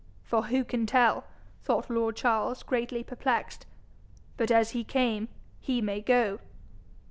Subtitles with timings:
[0.23, 1.25] 'For who can tell,'
[1.61, 3.67] thought lord Charles, greatly perplexed,
[4.35, 6.39] 'but as he came he may go?'